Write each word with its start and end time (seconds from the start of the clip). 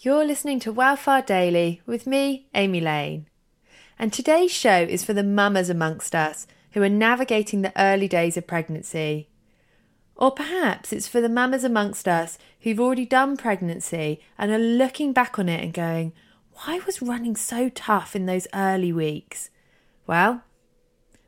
You're 0.00 0.24
listening 0.24 0.60
to 0.60 0.70
Wildfire 0.70 1.22
Daily 1.22 1.82
with 1.84 2.06
me, 2.06 2.46
Amy 2.54 2.80
Lane. 2.80 3.26
And 3.98 4.12
today's 4.12 4.52
show 4.52 4.76
is 4.76 5.04
for 5.04 5.12
the 5.12 5.24
mamas 5.24 5.68
amongst 5.68 6.14
us 6.14 6.46
who 6.70 6.84
are 6.84 6.88
navigating 6.88 7.62
the 7.62 7.72
early 7.76 8.06
days 8.06 8.36
of 8.36 8.46
pregnancy. 8.46 9.28
Or 10.14 10.30
perhaps 10.30 10.92
it's 10.92 11.08
for 11.08 11.20
the 11.20 11.28
mamas 11.28 11.64
amongst 11.64 12.06
us 12.06 12.38
who've 12.60 12.78
already 12.78 13.06
done 13.06 13.36
pregnancy 13.36 14.20
and 14.38 14.52
are 14.52 14.58
looking 14.58 15.12
back 15.12 15.36
on 15.36 15.48
it 15.48 15.64
and 15.64 15.74
going, 15.74 16.12
why 16.52 16.78
was 16.86 17.02
running 17.02 17.34
so 17.34 17.68
tough 17.68 18.14
in 18.14 18.26
those 18.26 18.46
early 18.54 18.92
weeks? 18.92 19.50
Well, 20.06 20.44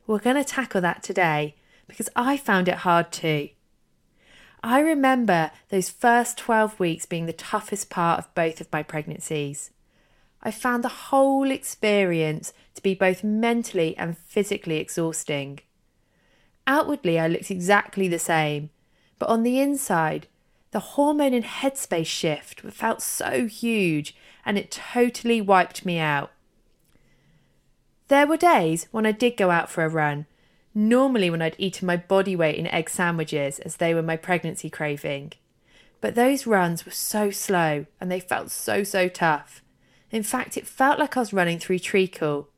we're 0.07 0.21
going 0.21 0.37
to 0.37 0.45
tackle 0.45 0.81
that 0.83 1.03
today 1.03 1.57
because 1.89 2.09
I 2.15 2.37
found 2.37 2.69
it 2.69 2.77
hard 2.77 3.11
too. 3.11 3.49
I 4.63 4.81
remember 4.81 5.51
those 5.71 5.89
first 5.89 6.37
12 6.37 6.79
weeks 6.79 7.07
being 7.07 7.27
the 7.27 7.33
toughest 7.33 7.89
part 7.89 8.19
of 8.19 8.35
both 8.35 8.61
of 8.61 8.71
my 8.73 8.83
pregnancies. 8.83 9.71
I 10.43 10.51
found 10.51 10.85
the 10.85 10.89
whole 10.89 11.51
experience 11.51 12.53
to 12.75 12.83
be 12.83 12.95
both 12.95 13.25
mentally 13.25 13.97
and 13.97 14.19
physically 14.19 14.77
exhausting. 14.77 15.61
Outwardly, 16.67 17.19
I 17.19 17.27
looked 17.27 17.51
exactly 17.51 18.07
the 18.09 18.19
same, 18.19 18.71
but 19.19 19.29
on 19.29 19.43
the 19.43 19.61
inside, 19.61 20.27
the 20.73 20.81
hormone 20.81 21.35
and 21.35 21.45
headspace 21.45 22.07
shift 22.07 22.61
felt 22.61 23.03
so 23.03 23.47
huge 23.47 24.15
and 24.45 24.57
it 24.57 24.71
totally 24.71 25.41
wiped 25.41 25.85
me 25.85 25.99
out. 25.99 26.31
There 28.09 28.27
were 28.27 28.37
days 28.37 28.89
when 28.91 29.07
I 29.07 29.13
did 29.13 29.37
go 29.37 29.51
out 29.51 29.71
for 29.71 29.85
a 29.85 29.89
run 29.89 30.27
normally 30.89 31.31
when 31.31 31.43
I'd 31.43 31.57
eaten 31.59 31.87
my 31.87 31.97
body 31.97 32.35
weight 32.35 32.57
in 32.57 32.67
egg 32.69 32.91
sandwiches 32.91 33.59
as 33.61 33.77
they 33.77 33.95
were 33.95 34.03
my 34.03 34.17
pregnancy 34.17 34.71
craving. 34.71 35.33
But 36.01 36.15
those 36.15 36.47
runs 36.47 36.85
were 36.85 36.93
so 36.93 37.31
slow 37.31 37.87
and 38.01 38.11
they 38.11 38.21
felt 38.21 38.51
so, 38.51 38.83
so 38.85 39.09
tough. 39.09 39.63
In 40.11 40.23
fact, 40.23 40.57
it 40.57 40.67
felt 40.67 40.99
like 40.99 41.17
I 41.17 41.21
was 41.21 41.33
running 41.33 41.59
through 41.59 41.81
treacle. 41.81 42.49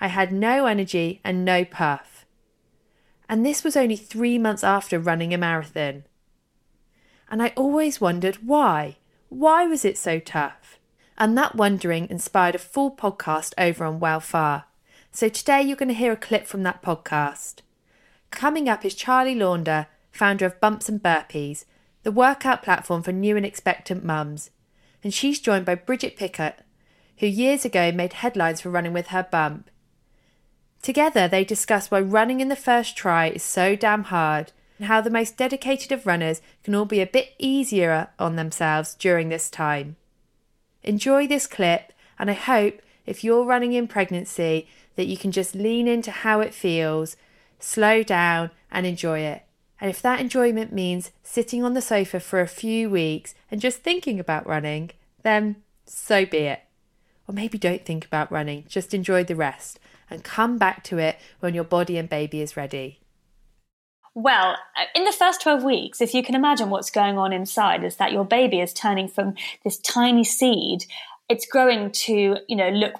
I 0.00 0.08
had 0.08 0.32
no 0.32 0.66
energy 0.66 1.20
and 1.24 1.44
no 1.44 1.64
puff. 1.64 2.26
And 3.28 3.46
this 3.46 3.64
was 3.64 3.76
only 3.76 3.96
three 3.96 4.38
months 4.38 4.62
after 4.62 4.98
running 4.98 5.32
a 5.32 5.38
marathon. 5.38 6.04
And 7.30 7.42
I 7.42 7.52
always 7.56 8.00
wondered 8.00 8.46
why. 8.46 8.96
Why 9.28 9.66
was 9.66 9.84
it 9.84 9.96
so 9.96 10.18
tough? 10.18 10.78
And 11.16 11.36
that 11.38 11.56
wondering 11.56 12.10
inspired 12.10 12.54
a 12.54 12.58
full 12.58 12.90
podcast 12.90 13.54
over 13.56 13.84
on 13.84 14.00
Wildfire. 14.00 14.64
So 15.14 15.28
today 15.28 15.60
you're 15.60 15.76
going 15.76 15.90
to 15.90 15.94
hear 15.94 16.12
a 16.12 16.16
clip 16.16 16.46
from 16.46 16.62
that 16.62 16.82
podcast. 16.82 17.56
Coming 18.30 18.66
up 18.66 18.82
is 18.82 18.94
Charlie 18.94 19.34
Launder, 19.34 19.86
founder 20.10 20.46
of 20.46 20.58
Bumps 20.58 20.88
and 20.88 21.02
Burpees, 21.02 21.66
the 22.02 22.10
workout 22.10 22.62
platform 22.62 23.02
for 23.02 23.12
new 23.12 23.36
and 23.36 23.44
expectant 23.44 24.02
mums. 24.04 24.50
And 25.04 25.12
she's 25.12 25.38
joined 25.38 25.66
by 25.66 25.74
Brigid 25.74 26.16
Pickett, 26.16 26.60
who 27.18 27.26
years 27.26 27.66
ago 27.66 27.92
made 27.92 28.14
headlines 28.14 28.62
for 28.62 28.70
running 28.70 28.94
with 28.94 29.08
her 29.08 29.28
bump. 29.30 29.68
Together, 30.80 31.28
they 31.28 31.44
discuss 31.44 31.90
why 31.90 32.00
running 32.00 32.40
in 32.40 32.48
the 32.48 32.56
first 32.56 32.96
try 32.96 33.28
is 33.28 33.42
so 33.42 33.76
damn 33.76 34.04
hard 34.04 34.52
and 34.78 34.86
how 34.86 35.02
the 35.02 35.10
most 35.10 35.36
dedicated 35.36 35.92
of 35.92 36.06
runners 36.06 36.40
can 36.64 36.74
all 36.74 36.86
be 36.86 37.02
a 37.02 37.06
bit 37.06 37.34
easier 37.38 38.08
on 38.18 38.36
themselves 38.36 38.94
during 38.94 39.28
this 39.28 39.50
time. 39.50 39.96
Enjoy 40.82 41.26
this 41.26 41.46
clip, 41.46 41.92
and 42.18 42.30
I 42.30 42.34
hope 42.34 42.80
if 43.04 43.22
you're 43.22 43.44
running 43.44 43.72
in 43.74 43.88
pregnancy 43.88 44.68
that 44.96 45.06
you 45.06 45.16
can 45.16 45.32
just 45.32 45.54
lean 45.54 45.88
into 45.88 46.10
how 46.10 46.40
it 46.40 46.54
feels, 46.54 47.16
slow 47.58 48.02
down, 48.02 48.50
and 48.70 48.86
enjoy 48.86 49.20
it. 49.20 49.42
And 49.80 49.90
if 49.90 50.00
that 50.02 50.20
enjoyment 50.20 50.72
means 50.72 51.10
sitting 51.22 51.64
on 51.64 51.74
the 51.74 51.82
sofa 51.82 52.20
for 52.20 52.40
a 52.40 52.46
few 52.46 52.88
weeks 52.88 53.34
and 53.50 53.60
just 53.60 53.78
thinking 53.78 54.20
about 54.20 54.46
running, 54.46 54.90
then 55.22 55.56
so 55.86 56.24
be 56.24 56.38
it. 56.38 56.60
Or 57.26 57.34
maybe 57.34 57.58
don't 57.58 57.84
think 57.84 58.04
about 58.04 58.30
running, 58.30 58.64
just 58.68 58.94
enjoy 58.94 59.24
the 59.24 59.36
rest 59.36 59.80
and 60.08 60.22
come 60.22 60.58
back 60.58 60.84
to 60.84 60.98
it 60.98 61.18
when 61.40 61.54
your 61.54 61.64
body 61.64 61.98
and 61.98 62.08
baby 62.08 62.40
is 62.40 62.56
ready. 62.56 63.00
Well, 64.14 64.58
uh, 64.76 64.84
in 64.94 65.04
the 65.04 65.12
first 65.12 65.40
12 65.40 65.64
weeks, 65.64 66.00
if 66.02 66.12
you 66.12 66.22
can 66.22 66.34
imagine 66.34 66.68
what's 66.68 66.90
going 66.90 67.16
on 67.16 67.32
inside, 67.32 67.82
is 67.82 67.96
that 67.96 68.12
your 68.12 68.26
baby 68.26 68.60
is 68.60 68.74
turning 68.74 69.08
from 69.08 69.34
this 69.64 69.78
tiny 69.78 70.22
seed 70.22 70.84
it's 71.32 71.46
growing 71.46 71.90
to 71.90 72.36
you 72.46 72.56
know 72.56 72.68
look 72.68 72.94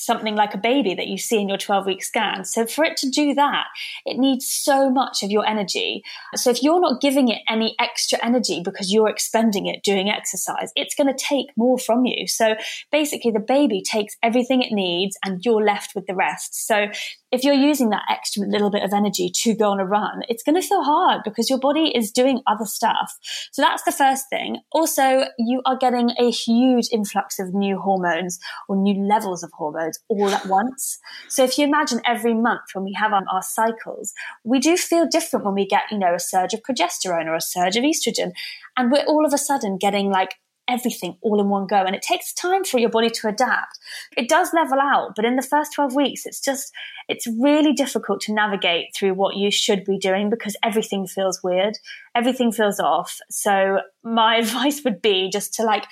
something 0.00 0.34
like 0.34 0.54
a 0.54 0.58
baby 0.58 0.94
that 0.94 1.06
you 1.06 1.18
see 1.18 1.40
in 1.40 1.48
your 1.48 1.58
12 1.58 1.86
week 1.86 2.02
scan. 2.02 2.44
So 2.44 2.66
for 2.66 2.84
it 2.84 2.96
to 2.98 3.10
do 3.10 3.34
that, 3.34 3.66
it 4.06 4.18
needs 4.18 4.46
so 4.46 4.90
much 4.90 5.22
of 5.22 5.30
your 5.30 5.46
energy. 5.46 6.02
So 6.34 6.50
if 6.50 6.62
you're 6.62 6.80
not 6.80 7.00
giving 7.00 7.28
it 7.28 7.42
any 7.48 7.74
extra 7.78 8.18
energy 8.22 8.62
because 8.64 8.92
you're 8.92 9.08
expending 9.08 9.66
it 9.66 9.82
doing 9.82 10.08
exercise, 10.08 10.72
it's 10.74 10.94
going 10.94 11.14
to 11.14 11.24
take 11.24 11.48
more 11.56 11.78
from 11.78 12.04
you. 12.06 12.26
So 12.26 12.54
basically 12.90 13.30
the 13.30 13.40
baby 13.40 13.82
takes 13.82 14.16
everything 14.22 14.62
it 14.62 14.72
needs 14.72 15.16
and 15.24 15.44
you're 15.44 15.64
left 15.64 15.94
with 15.94 16.06
the 16.06 16.14
rest. 16.14 16.66
So 16.66 16.86
if 17.32 17.44
you're 17.44 17.54
using 17.54 17.90
that 17.90 18.02
extra 18.10 18.44
little 18.46 18.70
bit 18.70 18.82
of 18.82 18.92
energy 18.92 19.30
to 19.42 19.54
go 19.54 19.70
on 19.70 19.80
a 19.80 19.84
run, 19.84 20.22
it's 20.28 20.42
going 20.42 20.60
to 20.60 20.66
feel 20.66 20.82
hard 20.82 21.22
because 21.24 21.48
your 21.48 21.60
body 21.60 21.92
is 21.94 22.10
doing 22.10 22.40
other 22.46 22.64
stuff. 22.64 23.16
So 23.52 23.62
that's 23.62 23.84
the 23.84 23.92
first 23.92 24.24
thing. 24.30 24.58
Also, 24.72 25.26
you 25.38 25.62
are 25.64 25.76
getting 25.76 26.10
a 26.18 26.30
huge 26.30 26.88
influx 26.90 27.38
of 27.38 27.54
new 27.54 27.78
hormones 27.78 28.38
or 28.68 28.76
new 28.76 29.00
levels 29.06 29.42
of 29.42 29.52
hormones 29.52 29.89
all 30.08 30.30
at 30.30 30.46
once. 30.46 30.98
So 31.28 31.44
if 31.44 31.58
you 31.58 31.64
imagine 31.64 32.00
every 32.04 32.34
month 32.34 32.62
when 32.72 32.84
we 32.84 32.94
have 32.98 33.12
our, 33.12 33.22
our 33.32 33.42
cycles, 33.42 34.12
we 34.44 34.58
do 34.58 34.76
feel 34.76 35.06
different 35.06 35.44
when 35.44 35.54
we 35.54 35.66
get, 35.66 35.82
you 35.90 35.98
know, 35.98 36.14
a 36.14 36.20
surge 36.20 36.54
of 36.54 36.62
progesterone 36.62 37.26
or 37.26 37.34
a 37.34 37.40
surge 37.40 37.76
of 37.76 37.84
estrogen. 37.84 38.32
And 38.76 38.90
we're 38.90 39.04
all 39.04 39.26
of 39.26 39.32
a 39.32 39.38
sudden 39.38 39.78
getting 39.78 40.10
like 40.10 40.34
everything 40.70 41.16
all 41.20 41.40
in 41.40 41.48
one 41.48 41.66
go. 41.66 41.76
And 41.76 41.94
it 41.94 42.02
takes 42.02 42.32
time 42.32 42.64
for 42.64 42.78
your 42.78 42.90
body 42.90 43.10
to 43.10 43.28
adapt. 43.28 43.78
It 44.16 44.28
does 44.28 44.54
level 44.54 44.78
out, 44.80 45.12
but 45.16 45.24
in 45.24 45.36
the 45.36 45.42
first 45.42 45.74
12 45.74 45.94
weeks, 45.94 46.26
it's 46.26 46.40
just, 46.40 46.72
it's 47.08 47.26
really 47.38 47.72
difficult 47.72 48.20
to 48.22 48.32
navigate 48.32 48.94
through 48.94 49.14
what 49.14 49.36
you 49.36 49.50
should 49.50 49.84
be 49.84 49.98
doing 49.98 50.30
because 50.30 50.56
everything 50.64 51.06
feels 51.06 51.42
weird. 51.42 51.76
Everything 52.14 52.52
feels 52.52 52.78
off. 52.78 53.18
So 53.30 53.80
my 54.04 54.36
advice 54.38 54.82
would 54.84 55.02
be 55.02 55.28
just 55.30 55.54
to 55.54 55.64
like, 55.64 55.86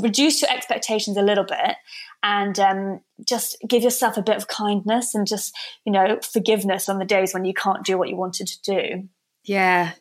reduce 0.00 0.40
your 0.40 0.50
expectations 0.52 1.16
a 1.16 1.22
little 1.22 1.44
bit 1.44 1.74
and 2.22 2.58
um, 2.58 3.00
just 3.26 3.56
give 3.66 3.82
yourself 3.82 4.16
a 4.16 4.22
bit 4.22 4.36
of 4.36 4.48
kindness 4.48 5.14
and 5.14 5.26
just 5.26 5.54
you 5.84 5.92
know 5.92 6.18
forgiveness 6.20 6.88
on 6.88 6.98
the 6.98 7.04
days 7.04 7.34
when 7.34 7.44
you 7.44 7.54
can't 7.54 7.84
do 7.84 7.98
what 7.98 8.08
you 8.08 8.16
wanted 8.16 8.46
to 8.46 8.62
do. 8.62 9.08
Yeah. 9.44 9.92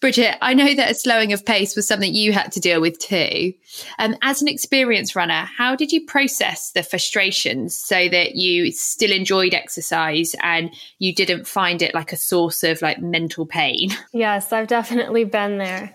Brigid 0.00 0.34
i 0.40 0.54
know 0.54 0.74
that 0.74 0.90
a 0.90 0.94
slowing 0.94 1.34
of 1.34 1.44
pace 1.44 1.76
was 1.76 1.86
something 1.86 2.14
you 2.14 2.32
had 2.32 2.50
to 2.52 2.60
deal 2.60 2.80
with 2.80 2.98
too. 2.98 3.52
Um, 3.98 4.16
as 4.22 4.40
an 4.40 4.48
experienced 4.48 5.14
runner 5.14 5.46
how 5.56 5.76
did 5.76 5.92
you 5.92 6.06
process 6.06 6.72
the 6.72 6.82
frustrations 6.82 7.76
so 7.76 8.08
that 8.08 8.34
you 8.34 8.72
still 8.72 9.12
enjoyed 9.12 9.52
exercise 9.52 10.34
and 10.42 10.74
you 10.98 11.14
didn't 11.14 11.46
find 11.46 11.82
it 11.82 11.94
like 11.94 12.12
a 12.12 12.16
source 12.16 12.62
of 12.62 12.80
like 12.80 13.00
mental 13.00 13.44
pain? 13.44 13.90
Yes 14.12 14.52
i've 14.52 14.68
definitely 14.68 15.24
been 15.24 15.58
there. 15.58 15.94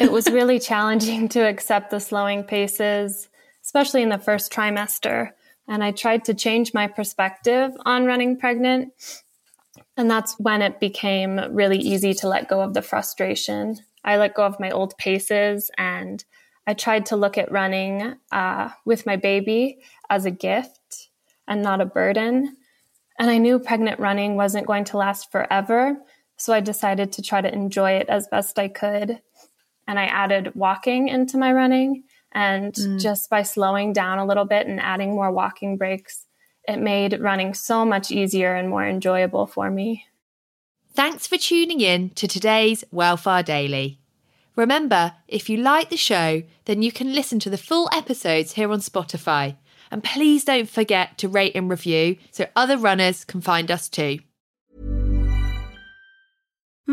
It 0.00 0.10
was 0.10 0.28
really 0.28 0.58
challenging 0.70 1.28
to 1.30 1.40
accept 1.40 1.90
the 1.90 2.00
slowing 2.00 2.42
paces, 2.42 3.28
especially 3.64 4.02
in 4.02 4.10
the 4.10 4.18
first 4.18 4.52
trimester. 4.52 5.30
And 5.66 5.82
I 5.82 5.92
tried 5.92 6.24
to 6.26 6.34
change 6.34 6.74
my 6.74 6.86
perspective 6.86 7.72
on 7.84 8.04
running 8.04 8.38
pregnant. 8.38 8.92
And 9.96 10.10
that's 10.10 10.38
when 10.38 10.62
it 10.62 10.80
became 10.80 11.40
really 11.54 11.78
easy 11.78 12.14
to 12.14 12.28
let 12.28 12.48
go 12.48 12.60
of 12.60 12.74
the 12.74 12.82
frustration. 12.82 13.76
I 14.04 14.18
let 14.18 14.34
go 14.34 14.44
of 14.44 14.60
my 14.60 14.70
old 14.70 14.96
paces 14.98 15.70
and 15.78 16.22
I 16.66 16.74
tried 16.74 17.06
to 17.06 17.16
look 17.16 17.38
at 17.38 17.52
running 17.52 18.16
uh, 18.30 18.70
with 18.84 19.06
my 19.06 19.16
baby 19.16 19.78
as 20.10 20.26
a 20.26 20.30
gift 20.30 21.08
and 21.46 21.62
not 21.62 21.80
a 21.80 21.86
burden. 21.86 22.56
And 23.18 23.30
I 23.30 23.38
knew 23.38 23.58
pregnant 23.58 24.00
running 24.00 24.36
wasn't 24.36 24.66
going 24.66 24.84
to 24.84 24.96
last 24.98 25.30
forever. 25.30 25.96
So 26.36 26.52
I 26.52 26.60
decided 26.60 27.12
to 27.12 27.22
try 27.22 27.40
to 27.40 27.52
enjoy 27.52 27.92
it 27.92 28.08
as 28.08 28.28
best 28.28 28.58
I 28.58 28.68
could 28.68 29.20
and 29.86 29.98
I 29.98 30.04
added 30.04 30.54
walking 30.54 31.08
into 31.08 31.38
my 31.38 31.52
running. 31.52 32.04
And 32.34 32.74
mm. 32.74 33.00
just 33.00 33.30
by 33.30 33.42
slowing 33.42 33.92
down 33.92 34.18
a 34.18 34.26
little 34.26 34.44
bit 34.44 34.66
and 34.66 34.80
adding 34.80 35.10
more 35.14 35.30
walking 35.30 35.76
breaks, 35.76 36.26
it 36.66 36.78
made 36.78 37.20
running 37.20 37.54
so 37.54 37.84
much 37.84 38.10
easier 38.10 38.54
and 38.54 38.68
more 38.68 38.86
enjoyable 38.86 39.46
for 39.46 39.70
me. 39.70 40.06
Thanks 40.94 41.26
for 41.26 41.36
tuning 41.36 41.80
in 41.80 42.10
to 42.10 42.26
today's 42.26 42.84
Wildfire 42.90 43.42
Daily. 43.42 43.98
Remember, 44.56 45.14
if 45.26 45.50
you 45.50 45.56
like 45.56 45.90
the 45.90 45.96
show, 45.96 46.42
then 46.66 46.82
you 46.82 46.92
can 46.92 47.12
listen 47.12 47.40
to 47.40 47.50
the 47.50 47.58
full 47.58 47.88
episodes 47.92 48.52
here 48.52 48.70
on 48.70 48.78
Spotify. 48.80 49.56
And 49.90 50.02
please 50.02 50.44
don't 50.44 50.68
forget 50.68 51.18
to 51.18 51.28
rate 51.28 51.52
and 51.54 51.68
review 51.68 52.16
so 52.30 52.46
other 52.54 52.78
runners 52.78 53.24
can 53.24 53.40
find 53.40 53.70
us 53.70 53.88
too. 53.88 54.20